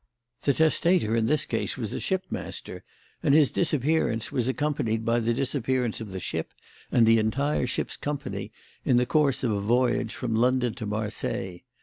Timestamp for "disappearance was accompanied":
3.51-5.05